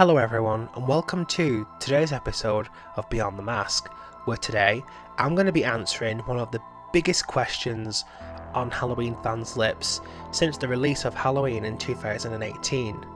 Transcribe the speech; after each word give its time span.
Hello, 0.00 0.16
everyone, 0.16 0.66
and 0.76 0.88
welcome 0.88 1.26
to 1.26 1.66
today's 1.78 2.10
episode 2.10 2.70
of 2.96 3.10
Beyond 3.10 3.38
the 3.38 3.42
Mask, 3.42 3.88
where 4.24 4.38
today 4.38 4.82
I'm 5.18 5.34
going 5.34 5.44
to 5.44 5.52
be 5.52 5.62
answering 5.62 6.20
one 6.20 6.38
of 6.38 6.50
the 6.50 6.62
biggest 6.90 7.26
questions 7.26 8.06
on 8.54 8.70
Halloween 8.70 9.14
fans' 9.22 9.58
lips 9.58 10.00
since 10.30 10.56
the 10.56 10.68
release 10.68 11.04
of 11.04 11.12
Halloween 11.12 11.66
in 11.66 11.76
2018. 11.76 13.06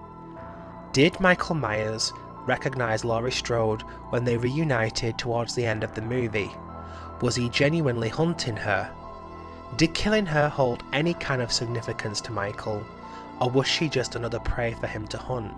Did 0.93 1.19
Michael 1.21 1.55
Myers 1.55 2.13
recognise 2.45 3.03
Laurie 3.03 3.33
Strode 3.33 3.81
when 4.11 4.27
they 4.27 4.37
reunited 4.37 5.17
towards 5.17 5.55
the 5.55 5.65
end 5.65 5.85
of 5.85 5.95
the 5.95 6.03
movie? 6.03 6.51
Was 7.23 7.35
he 7.35 7.49
genuinely 7.49 8.11
hunting 8.11 8.57
her? 8.57 8.95
Did 9.79 9.95
killing 9.95 10.27
her 10.27 10.51
hold 10.51 10.85
any 10.93 11.15
kind 11.15 11.41
of 11.41 11.51
significance 11.51 12.21
to 12.21 12.33
Michael, 12.33 12.85
or 13.41 13.49
was 13.49 13.67
she 13.67 13.89
just 13.89 14.17
another 14.17 14.41
prey 14.41 14.75
for 14.75 14.87
him 14.87 15.07
to 15.07 15.17
hunt? 15.17 15.55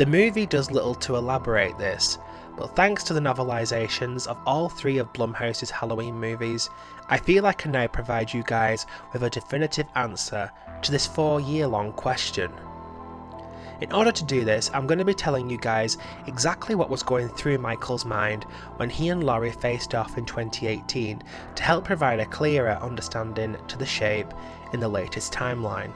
The 0.00 0.06
movie 0.06 0.46
does 0.46 0.70
little 0.70 0.94
to 0.94 1.16
elaborate 1.16 1.76
this, 1.76 2.16
but 2.56 2.74
thanks 2.74 3.04
to 3.04 3.12
the 3.12 3.20
novelizations 3.20 4.26
of 4.26 4.38
all 4.46 4.70
three 4.70 4.96
of 4.96 5.12
Blumhouse's 5.12 5.70
Halloween 5.70 6.18
movies, 6.18 6.70
I 7.10 7.18
feel 7.18 7.44
I 7.44 7.52
can 7.52 7.70
now 7.70 7.86
provide 7.86 8.32
you 8.32 8.42
guys 8.42 8.86
with 9.12 9.24
a 9.24 9.28
definitive 9.28 9.88
answer 9.96 10.50
to 10.80 10.90
this 10.90 11.06
four 11.06 11.38
year 11.38 11.66
long 11.66 11.92
question. 11.92 12.50
In 13.82 13.92
order 13.92 14.10
to 14.10 14.24
do 14.24 14.42
this, 14.42 14.70
I'm 14.72 14.86
going 14.86 15.00
to 15.00 15.04
be 15.04 15.12
telling 15.12 15.50
you 15.50 15.58
guys 15.58 15.98
exactly 16.26 16.74
what 16.74 16.88
was 16.88 17.02
going 17.02 17.28
through 17.28 17.58
Michael's 17.58 18.06
mind 18.06 18.44
when 18.76 18.88
he 18.88 19.10
and 19.10 19.22
Laurie 19.22 19.52
faced 19.52 19.94
off 19.94 20.16
in 20.16 20.24
2018 20.24 21.22
to 21.56 21.62
help 21.62 21.84
provide 21.84 22.20
a 22.20 22.24
clearer 22.24 22.78
understanding 22.80 23.54
to 23.68 23.76
the 23.76 23.84
shape 23.84 24.32
in 24.72 24.80
the 24.80 24.88
latest 24.88 25.30
timeline. 25.34 25.92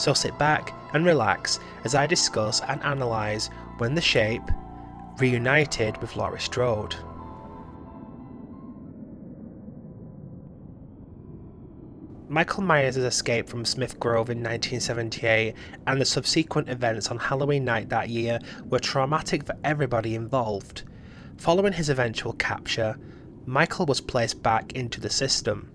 So 0.00 0.14
sit 0.14 0.38
back 0.38 0.72
and 0.94 1.04
relax 1.04 1.60
as 1.84 1.94
I 1.94 2.06
discuss 2.06 2.62
and 2.62 2.80
analyse 2.82 3.50
when 3.76 3.94
the 3.94 4.00
shape 4.00 4.40
reunited 5.18 5.98
with 5.98 6.16
Laurie 6.16 6.40
Strode. 6.40 6.96
Michael 12.30 12.62
Myers' 12.62 12.96
escape 12.96 13.46
from 13.46 13.66
Smith 13.66 14.00
Grove 14.00 14.30
in 14.30 14.38
1978 14.38 15.54
and 15.86 16.00
the 16.00 16.06
subsequent 16.06 16.70
events 16.70 17.10
on 17.10 17.18
Halloween 17.18 17.66
night 17.66 17.90
that 17.90 18.08
year 18.08 18.38
were 18.70 18.78
traumatic 18.78 19.44
for 19.44 19.56
everybody 19.64 20.14
involved. 20.14 20.84
Following 21.36 21.74
his 21.74 21.90
eventual 21.90 22.32
capture, 22.32 22.96
Michael 23.44 23.84
was 23.84 24.00
placed 24.00 24.42
back 24.42 24.72
into 24.72 24.98
the 24.98 25.10
system. 25.10 25.70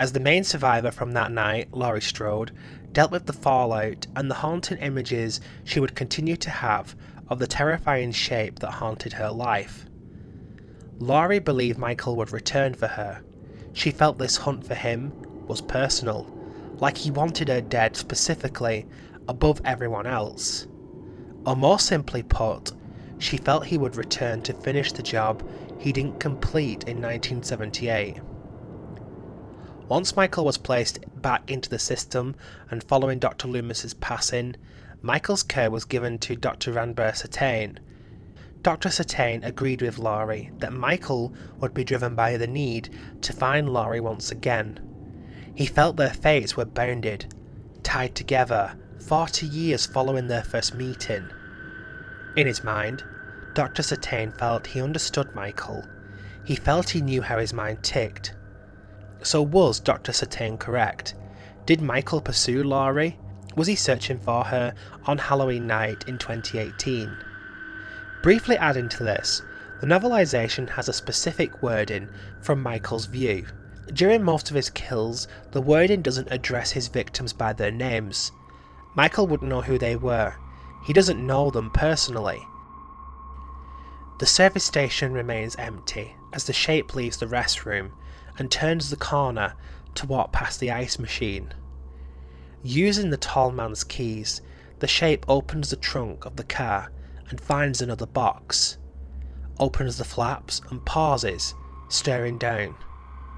As 0.00 0.12
the 0.14 0.18
main 0.18 0.44
survivor 0.44 0.90
from 0.90 1.12
that 1.12 1.30
night, 1.30 1.74
Laurie 1.74 2.00
Strode, 2.00 2.52
dealt 2.90 3.10
with 3.10 3.26
the 3.26 3.34
fallout 3.34 4.06
and 4.16 4.30
the 4.30 4.36
haunting 4.36 4.78
images 4.78 5.42
she 5.62 5.78
would 5.78 5.94
continue 5.94 6.36
to 6.36 6.48
have 6.48 6.96
of 7.28 7.38
the 7.38 7.46
terrifying 7.46 8.10
shape 8.10 8.60
that 8.60 8.70
haunted 8.70 9.12
her 9.12 9.30
life. 9.30 9.84
Laurie 10.98 11.38
believed 11.38 11.78
Michael 11.78 12.16
would 12.16 12.32
return 12.32 12.72
for 12.72 12.86
her. 12.86 13.20
She 13.74 13.90
felt 13.90 14.16
this 14.18 14.38
hunt 14.38 14.66
for 14.66 14.74
him 14.74 15.12
was 15.46 15.60
personal, 15.60 16.26
like 16.78 16.96
he 16.96 17.10
wanted 17.10 17.48
her 17.48 17.60
dead 17.60 17.94
specifically 17.94 18.86
above 19.28 19.60
everyone 19.66 20.06
else. 20.06 20.66
Or 21.44 21.54
more 21.54 21.78
simply 21.78 22.22
put, 22.22 22.72
she 23.18 23.36
felt 23.36 23.66
he 23.66 23.76
would 23.76 23.96
return 23.96 24.40
to 24.42 24.54
finish 24.54 24.92
the 24.92 25.02
job 25.02 25.46
he 25.78 25.92
didn't 25.92 26.20
complete 26.20 26.84
in 26.84 27.02
1978. 27.02 28.16
Once 29.90 30.16
Michael 30.16 30.46
was 30.46 30.56
placed 30.56 31.00
back 31.20 31.50
into 31.50 31.68
the 31.68 31.78
system 31.78 32.34
and 32.70 32.82
following 32.82 33.18
Dr. 33.18 33.46
Loomis's 33.46 33.92
passing, 33.92 34.56
Michael's 35.02 35.42
care 35.42 35.70
was 35.70 35.84
given 35.84 36.16
to 36.20 36.34
Dr. 36.34 36.72
Ranbir 36.72 37.14
Sartain. 37.14 37.78
Dr. 38.62 38.88
Sartain 38.88 39.44
agreed 39.44 39.82
with 39.82 39.98
Laurie 39.98 40.50
that 40.60 40.72
Michael 40.72 41.34
would 41.58 41.74
be 41.74 41.84
driven 41.84 42.14
by 42.14 42.38
the 42.38 42.46
need 42.46 42.88
to 43.20 43.34
find 43.34 43.68
Laurie 43.68 44.00
once 44.00 44.30
again 44.30 44.80
he 45.60 45.66
felt 45.66 45.96
their 45.96 46.08
fates 46.08 46.56
were 46.56 46.64
bounded, 46.64 47.34
tied 47.82 48.14
together, 48.14 48.74
40 49.06 49.46
years 49.46 49.84
following 49.84 50.26
their 50.26 50.42
first 50.42 50.74
meeting. 50.74 51.28
In 52.34 52.46
his 52.46 52.64
mind, 52.64 53.04
Dr. 53.52 53.82
Sartain 53.82 54.32
felt 54.32 54.68
he 54.68 54.80
understood 54.80 55.34
Michael. 55.34 55.84
He 56.44 56.56
felt 56.56 56.88
he 56.88 57.02
knew 57.02 57.20
how 57.20 57.38
his 57.38 57.52
mind 57.52 57.82
ticked. 57.82 58.34
So 59.22 59.42
was 59.42 59.80
Dr. 59.80 60.12
Sartain 60.12 60.56
correct? 60.56 61.14
Did 61.66 61.82
Michael 61.82 62.20
pursue 62.22 62.64
Laurie? 62.64 63.18
Was 63.54 63.66
he 63.66 63.74
searching 63.74 64.18
for 64.18 64.44
her 64.44 64.74
on 65.04 65.18
Halloween 65.18 65.66
night 65.66 66.04
in 66.08 66.16
2018? 66.16 67.16
Briefly 68.22 68.56
adding 68.56 68.88
to 68.88 69.04
this, 69.04 69.42
the 69.80 69.86
novelisation 69.86 70.70
has 70.70 70.88
a 70.88 70.92
specific 70.92 71.62
wording 71.62 72.08
from 72.40 72.62
Michael's 72.62 73.06
view. 73.06 73.46
During 73.92 74.22
most 74.22 74.48
of 74.48 74.56
his 74.56 74.70
kills, 74.70 75.28
the 75.52 75.60
wording 75.60 76.00
doesn't 76.00 76.30
address 76.30 76.70
his 76.70 76.88
victims 76.88 77.32
by 77.32 77.52
their 77.52 77.70
names. 77.70 78.32
Michael 78.94 79.26
wouldn't 79.26 79.50
know 79.50 79.62
who 79.62 79.78
they 79.78 79.96
were. 79.96 80.34
He 80.86 80.92
doesn't 80.92 81.24
know 81.24 81.50
them 81.50 81.70
personally. 81.72 82.40
The 84.18 84.26
service 84.26 84.64
station 84.64 85.12
remains 85.12 85.56
empty 85.56 86.14
as 86.32 86.44
the 86.44 86.52
shape 86.52 86.94
leaves 86.94 87.16
the 87.18 87.26
restroom 87.26 87.92
and 88.40 88.50
turns 88.50 88.88
the 88.88 88.96
corner 88.96 89.52
to 89.94 90.06
walk 90.06 90.32
past 90.32 90.58
the 90.60 90.70
ice 90.70 90.98
machine. 90.98 91.52
Using 92.62 93.10
the 93.10 93.18
tall 93.18 93.52
man's 93.52 93.84
keys, 93.84 94.40
the 94.78 94.88
shape 94.88 95.26
opens 95.28 95.68
the 95.68 95.76
trunk 95.76 96.24
of 96.24 96.36
the 96.36 96.44
car 96.44 96.90
and 97.28 97.38
finds 97.38 97.82
another 97.82 98.06
box, 98.06 98.78
opens 99.58 99.98
the 99.98 100.04
flaps 100.04 100.62
and 100.70 100.84
pauses, 100.86 101.54
staring 101.90 102.38
down. 102.38 102.74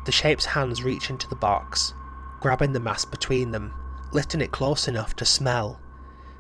The 0.07 0.13
shape's 0.13 0.45
hands 0.45 0.85
reach 0.85 1.11
into 1.11 1.29
the 1.29 1.35
box, 1.35 1.93
grabbing 2.41 2.73
the 2.73 2.81
mask 2.81 3.11
between 3.11 3.51
them, 3.51 3.75
lifting 4.13 4.41
it 4.41 4.53
close 4.53 4.87
enough 4.87 5.17
to 5.17 5.25
smell, 5.25 5.81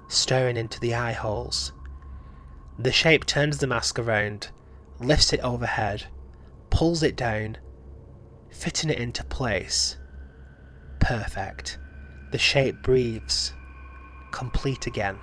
staring 0.06 0.56
into 0.56 0.78
the 0.78 0.94
eye 0.94 1.12
holes. 1.12 1.72
The 2.78 2.92
shape 2.92 3.26
turns 3.26 3.58
the 3.58 3.66
mask 3.66 3.98
around, 3.98 4.50
lifts 5.00 5.32
it 5.32 5.40
overhead, 5.40 6.04
pulls 6.70 7.02
it 7.02 7.16
down, 7.16 7.58
fitting 8.52 8.90
it 8.90 8.98
into 8.98 9.24
place. 9.24 9.96
Perfect. 11.00 11.78
The 12.30 12.38
shape 12.38 12.82
breathes, 12.82 13.52
complete 14.30 14.86
again. 14.86 15.18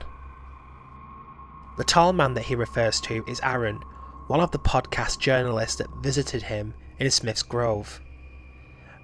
The 1.78 1.84
tall 1.86 2.12
man 2.12 2.34
that 2.34 2.44
he 2.44 2.56
refers 2.56 3.00
to 3.02 3.24
is 3.28 3.40
Aaron, 3.42 3.80
one 4.28 4.42
of 4.42 4.52
the 4.52 4.60
podcast 4.60 5.20
journalists 5.20 5.78
that 5.78 5.88
visited 6.02 6.44
him 6.44 6.74
in 7.00 7.10
Smith's 7.10 7.44
Grove. 7.44 8.02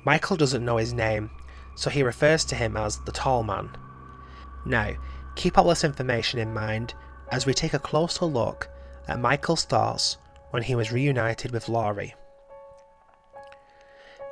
Michael 0.05 0.37
doesn't 0.37 0.65
know 0.65 0.77
his 0.77 0.93
name, 0.93 1.31
so 1.75 1.89
he 1.89 2.03
refers 2.03 2.43
to 2.45 2.55
him 2.55 2.75
as 2.77 2.99
the 3.05 3.11
Tall 3.11 3.43
Man. 3.43 3.69
Now, 4.65 4.91
keep 5.35 5.57
all 5.57 5.69
this 5.69 5.83
information 5.83 6.39
in 6.39 6.53
mind 6.53 6.93
as 7.31 7.45
we 7.45 7.53
take 7.53 7.73
a 7.73 7.79
closer 7.79 8.25
look 8.25 8.69
at 9.07 9.19
Michael's 9.19 9.65
thoughts 9.65 10.17
when 10.51 10.63
he 10.63 10.75
was 10.75 10.91
reunited 10.91 11.51
with 11.51 11.69
Laurie. 11.69 12.13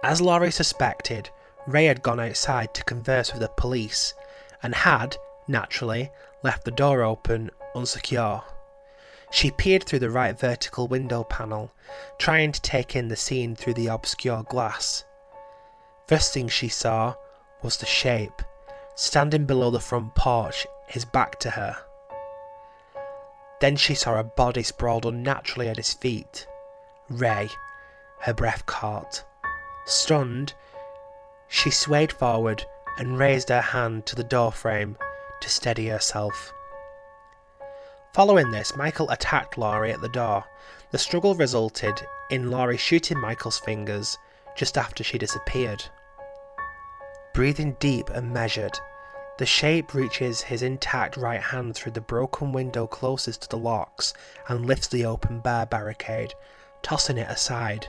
As 0.03 0.19
Laurie 0.19 0.51
suspected, 0.51 1.29
Ray 1.65 1.85
had 1.85 2.03
gone 2.03 2.19
outside 2.19 2.73
to 2.73 2.83
converse 2.83 3.31
with 3.31 3.41
the 3.41 3.47
police 3.47 4.13
and 4.61 4.75
had, 4.75 5.15
naturally, 5.47 6.11
left 6.43 6.65
the 6.65 6.71
door 6.71 7.03
open 7.03 7.49
unsecure. 7.73 8.43
She 9.31 9.49
peered 9.49 9.85
through 9.85 9.99
the 9.99 10.09
right 10.09 10.37
vertical 10.37 10.89
window 10.89 11.23
panel, 11.23 11.71
trying 12.19 12.51
to 12.51 12.61
take 12.61 12.97
in 12.97 13.07
the 13.07 13.15
scene 13.15 13.55
through 13.55 13.75
the 13.75 13.87
obscure 13.87 14.43
glass. 14.43 15.05
First 16.07 16.33
thing 16.33 16.49
she 16.49 16.67
saw 16.67 17.15
was 17.61 17.77
the 17.77 17.85
shape, 17.85 18.41
standing 18.95 19.45
below 19.45 19.71
the 19.71 19.79
front 19.79 20.15
porch, 20.15 20.67
his 20.85 21.05
back 21.05 21.39
to 21.39 21.51
her. 21.51 21.77
Then 23.61 23.77
she 23.77 23.95
saw 23.95 24.19
a 24.19 24.23
body 24.25 24.63
sprawled 24.63 25.05
unnaturally 25.05 25.69
at 25.69 25.77
his 25.77 25.93
feet. 25.93 26.45
Ray, 27.09 27.47
her 28.19 28.33
breath 28.33 28.65
caught. 28.65 29.23
Stunned, 29.85 30.53
she 31.47 31.69
swayed 31.69 32.11
forward 32.11 32.65
and 32.97 33.17
raised 33.17 33.49
her 33.49 33.61
hand 33.61 34.05
to 34.05 34.15
the 34.15 34.23
doorframe 34.23 34.97
to 35.41 35.49
steady 35.49 35.87
herself. 35.87 36.53
Following 38.13 38.51
this, 38.51 38.75
Michael 38.75 39.09
attacked 39.09 39.57
Laurie 39.57 39.91
at 39.91 40.01
the 40.01 40.09
door. 40.09 40.45
The 40.91 40.97
struggle 40.97 41.35
resulted 41.35 41.99
in 42.29 42.51
Laurie 42.51 42.77
shooting 42.77 43.19
Michael's 43.19 43.59
fingers 43.59 44.17
just 44.55 44.77
after 44.77 45.03
she 45.03 45.17
disappeared. 45.17 45.83
Breathing 47.33 47.75
deep 47.79 48.09
and 48.11 48.31
measured, 48.31 48.79
the 49.39 49.45
shape 49.47 49.95
reaches 49.95 50.41
his 50.41 50.61
intact 50.61 51.17
right 51.17 51.41
hand 51.41 51.75
through 51.75 51.93
the 51.93 52.01
broken 52.01 52.51
window 52.51 52.85
closest 52.85 53.41
to 53.41 53.49
the 53.49 53.57
locks 53.57 54.13
and 54.47 54.65
lifts 54.65 54.87
the 54.87 55.05
open 55.05 55.39
bar 55.39 55.65
barricade, 55.65 56.35
tossing 56.83 57.17
it 57.17 57.29
aside. 57.29 57.87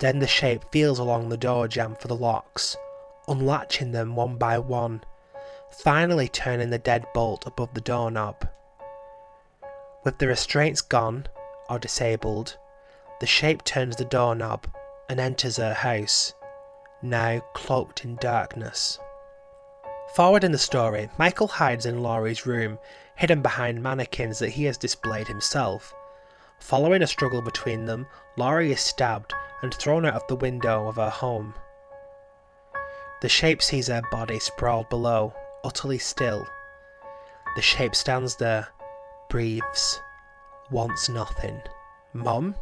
Then 0.00 0.20
the 0.20 0.28
shape 0.28 0.64
feels 0.70 1.00
along 1.00 1.28
the 1.28 1.36
door 1.36 1.66
jamb 1.66 1.96
for 1.96 2.06
the 2.06 2.14
locks, 2.14 2.76
unlatching 3.26 3.90
them 3.90 4.14
one 4.14 4.36
by 4.36 4.56
one, 4.58 5.02
finally 5.70 6.28
turning 6.28 6.70
the 6.70 6.78
dead 6.78 7.04
bolt 7.12 7.46
above 7.46 7.74
the 7.74 7.80
doorknob. 7.80 8.48
With 10.04 10.18
the 10.18 10.28
restraints 10.28 10.82
gone, 10.82 11.26
or 11.68 11.80
disabled, 11.80 12.56
the 13.18 13.26
shape 13.26 13.64
turns 13.64 13.96
the 13.96 14.04
doorknob 14.04 14.68
and 15.08 15.18
enters 15.18 15.56
her 15.56 15.74
house, 15.74 16.32
now 17.02 17.40
cloaked 17.54 18.04
in 18.04 18.16
darkness. 18.16 19.00
Forward 20.14 20.44
in 20.44 20.52
the 20.52 20.58
story, 20.58 21.10
Michael 21.18 21.48
hides 21.48 21.86
in 21.86 22.02
Laurie's 22.04 22.46
room, 22.46 22.78
hidden 23.16 23.42
behind 23.42 23.82
mannequins 23.82 24.38
that 24.38 24.50
he 24.50 24.64
has 24.64 24.78
displayed 24.78 25.26
himself. 25.26 25.92
Following 26.60 27.02
a 27.02 27.06
struggle 27.06 27.42
between 27.42 27.84
them, 27.84 28.06
Laurie 28.36 28.72
is 28.72 28.80
stabbed 28.80 29.34
and 29.62 29.74
thrown 29.74 30.04
out 30.04 30.14
of 30.14 30.26
the 30.28 30.36
window 30.36 30.88
of 30.88 30.96
her 30.96 31.10
home. 31.10 31.54
The 33.20 33.28
shape 33.28 33.62
sees 33.62 33.88
her 33.88 34.02
body 34.10 34.38
sprawled 34.38 34.88
below, 34.88 35.34
utterly 35.64 35.98
still. 35.98 36.46
The 37.56 37.62
shape 37.62 37.94
stands 37.94 38.36
there, 38.36 38.68
breathes, 39.28 40.00
wants 40.70 41.08
nothing. 41.08 41.60
Mom? 42.12 42.54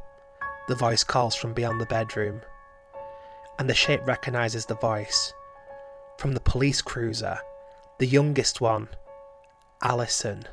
The 0.69 0.75
voice 0.75 1.04
calls 1.04 1.37
from 1.37 1.52
beyond 1.52 1.81
the 1.81 1.87
bedroom. 1.87 2.40
And 3.58 3.69
the 3.69 3.75
shape 3.75 4.06
recognizes 4.06 4.66
the 4.66 4.75
voice. 4.75 5.32
From 6.19 6.32
the 6.32 6.40
police 6.40 6.81
cruiser, 6.81 7.38
the 7.99 8.06
youngest 8.06 8.60
one, 8.60 8.88
Allison. 9.82 10.44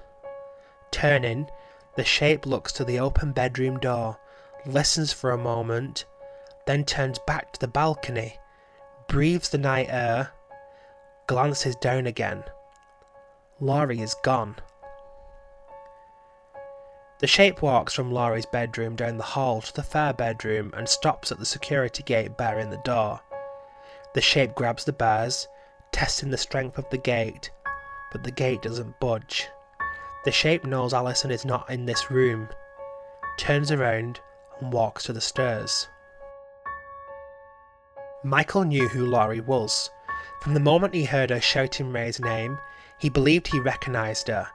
Turning, 0.92 1.50
the 1.96 2.04
shape 2.04 2.46
looks 2.46 2.74
to 2.74 2.84
the 2.84 3.00
open 3.00 3.32
bedroom 3.32 3.80
door, 3.80 4.20
listens 4.66 5.14
for 5.14 5.32
a 5.32 5.38
moment, 5.38 6.06
then 6.66 6.86
turns 6.86 7.20
back 7.28 7.52
to 7.54 7.60
the 7.60 7.68
balcony, 7.68 8.40
breathes 9.08 9.50
the 9.50 9.58
night 9.58 9.88
air, 9.90 10.32
glances 11.28 11.76
down 11.78 12.06
again. 12.06 12.44
Laurie 13.60 14.02
is 14.02 14.16
gone. 14.24 14.56
The 17.20 17.28
shape 17.28 17.62
walks 17.62 17.94
from 17.94 18.12
Laurie's 18.12 18.46
bedroom 18.46 18.96
down 18.96 19.18
the 19.18 19.24
hall 19.24 19.62
to 19.62 19.74
the 19.74 19.84
fair 19.84 20.12
bedroom 20.12 20.74
and 20.76 20.90
stops 20.90 21.32
at 21.32 21.40
the 21.40 21.46
security 21.46 22.04
gate 22.04 22.36
barring 22.38 22.70
the 22.70 22.82
door. 22.84 23.22
The 24.14 24.22
shape 24.22 24.56
grabs 24.56 24.84
the 24.84 24.94
bars, 24.94 25.48
testing 25.92 26.32
the 26.32 26.38
strength 26.38 26.78
of 26.78 26.90
the 26.90 26.98
gate, 26.98 27.50
but 28.12 28.24
the 28.24 28.32
gate 28.32 28.62
doesn't 28.62 29.00
budge. 29.00 29.48
The 30.26 30.32
shape 30.32 30.66
knows 30.66 30.94
Allison 30.94 31.32
is 31.32 31.46
not 31.46 31.70
in 31.70 31.86
this 31.86 32.12
room, 32.12 32.50
turns 33.38 33.72
around 33.72 34.20
and 34.60 34.74
walks 34.74 35.04
to 35.04 35.14
the 35.14 35.22
stairs. 35.22 35.88
Michael 38.24 38.64
knew 38.64 38.88
who 38.88 39.06
Laurie 39.06 39.42
was. 39.42 39.90
From 40.42 40.54
the 40.54 40.60
moment 40.60 40.94
he 40.94 41.06
heard 41.06 41.30
her 41.30 41.42
shouting 41.42 41.92
Ray's 41.92 42.20
name, 42.20 42.60
he 42.98 43.10
believed 43.10 43.48
he 43.48 43.60
recognised 43.60 44.28
her 44.28 44.48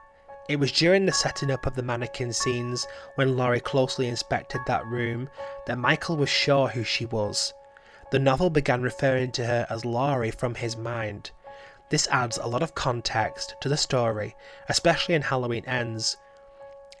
it 0.49 0.59
was 0.59 0.71
during 0.71 1.05
the 1.05 1.13
setting 1.13 1.51
up 1.51 1.67
of 1.67 1.75
the 1.75 1.83
mannequin 1.83 2.33
scenes, 2.33 2.87
when 3.13 3.37
Laurie 3.37 3.59
closely 3.59 4.07
inspected 4.07 4.61
that 4.65 4.83
room, 4.87 5.29
that 5.67 5.77
Michael 5.77 6.17
was 6.17 6.27
sure 6.27 6.67
who 6.67 6.83
she 6.83 7.05
was. 7.05 7.53
The 8.09 8.17
novel 8.17 8.49
began 8.49 8.81
referring 8.81 9.31
to 9.33 9.45
her 9.45 9.67
as 9.69 9.85
Laurie 9.85 10.31
from 10.31 10.55
his 10.55 10.75
mind. 10.75 11.29
This 11.91 12.07
adds 12.07 12.39
a 12.39 12.47
lot 12.47 12.63
of 12.63 12.73
context 12.73 13.53
to 13.61 13.69
the 13.69 13.77
story, 13.77 14.35
especially 14.69 15.13
in 15.13 15.21
Halloween 15.21 15.65
Ends. 15.65 16.17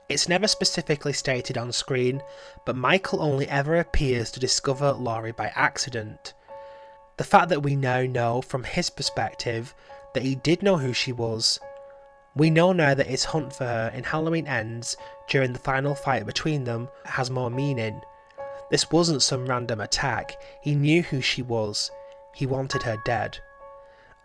It's 0.09 0.29
never 0.29 0.47
specifically 0.47 1.13
stated 1.13 1.57
on 1.57 1.71
screen, 1.71 2.21
but 2.67 2.75
Michael 2.75 3.19
only 3.19 3.49
ever 3.49 3.77
appears 3.77 4.29
to 4.31 4.39
discover 4.39 4.91
Laurie 4.91 5.31
by 5.31 5.51
accident. 5.55 6.35
The 7.19 7.23
fact 7.23 7.49
that 7.49 7.61
we 7.61 7.75
now 7.75 8.01
know 8.01 8.41
from 8.41 8.63
his 8.63 8.89
perspective 8.89 9.75
that 10.15 10.23
he 10.23 10.33
did 10.33 10.63
know 10.63 10.77
who 10.77 10.93
she 10.93 11.11
was 11.11 11.59
we 12.35 12.49
know 12.49 12.71
now 12.71 12.93
that 12.93 13.07
his 13.07 13.25
hunt 13.25 13.53
for 13.53 13.65
her 13.65 13.91
in 13.93 14.03
Halloween 14.03 14.47
Ends 14.47 14.95
during 15.27 15.51
the 15.51 15.59
final 15.59 15.95
fight 15.95 16.25
between 16.25 16.63
them 16.63 16.87
has 17.05 17.29
more 17.29 17.49
meaning. 17.49 18.01
This 18.71 18.89
wasn't 18.91 19.23
some 19.23 19.45
random 19.45 19.81
attack, 19.81 20.41
he 20.61 20.75
knew 20.75 21.01
who 21.01 21.21
she 21.21 21.41
was, 21.41 21.91
he 22.33 22.45
wanted 22.45 22.83
her 22.83 22.97
dead. 23.03 23.39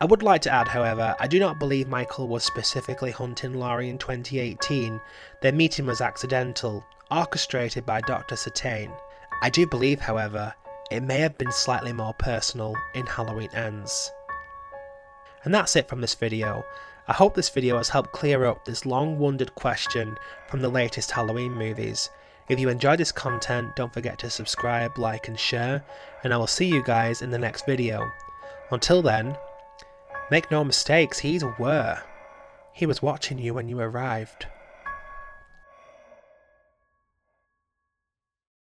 I 0.01 0.05
would 0.05 0.23
like 0.23 0.43
to 0.43 0.53
add, 0.53 0.69
however, 0.69 1.17
I 1.19 1.27
do 1.27 1.41
not 1.41 1.59
believe 1.59 1.89
Michael 1.89 2.29
was 2.29 2.45
specifically 2.45 3.11
hunting 3.11 3.55
Laurie 3.55 3.89
in 3.89 3.99
2018. 3.99 5.01
Their 5.41 5.53
meeting 5.53 5.87
was 5.87 6.01
accidental, 6.01 6.85
orchestrated 7.11 7.87
by 7.87 8.01
Dr. 8.03 8.37
Sartain. 8.37 8.93
I 9.43 9.51
do 9.51 9.67
believe, 9.67 10.01
however, 10.01 10.55
it 10.91 11.03
may 11.03 11.19
have 11.19 11.39
been 11.39 11.53
slightly 11.53 11.93
more 11.93 12.15
personal 12.15 12.75
in 12.95 13.07
Halloween 13.07 13.51
Ends. 13.55 14.11
And 15.45 15.55
that's 15.55 15.77
it 15.77 15.89
from 15.89 16.01
this 16.01 16.15
video. 16.15 16.65
I 17.07 17.13
hope 17.13 17.35
this 17.35 17.51
video 17.51 17.77
has 17.77 17.91
helped 17.91 18.13
clear 18.13 18.45
up 18.45 18.65
this 18.65 18.87
long 18.87 19.19
wondered 19.19 19.55
question 19.55 20.17
from 20.49 20.61
the 20.61 20.69
latest 20.69 21.11
Halloween 21.11 21.53
movies. 21.53 22.11
If 22.49 22.59
you 22.59 22.69
enjoyed 22.69 22.99
this 22.99 23.13
content, 23.13 23.77
don't 23.77 23.93
forget 23.93 24.19
to 24.21 24.31
subscribe, 24.31 24.99
like 24.99 25.29
and 25.29 25.39
share, 25.39 25.85
and 26.23 26.33
I 26.33 26.37
will 26.37 26.47
see 26.47 26.67
you 26.67 26.83
guys 26.83 27.23
in 27.23 27.31
the 27.31 27.39
next 27.39 27.67
video. 27.67 28.11
Until 28.71 29.03
then, 29.03 29.37
make 30.31 30.51
no 30.51 30.65
mistakes, 30.65 31.19
he's 31.19 31.43
aware. 31.43 32.03
He 32.73 32.87
was 32.87 33.03
watching 33.03 33.39
you 33.39 33.55
when 33.55 33.69
you 33.69 33.81
arrived. 33.81 34.47